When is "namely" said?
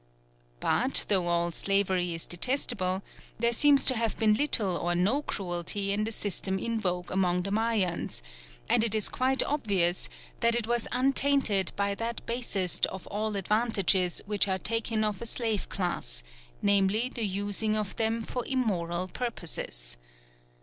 16.63-17.07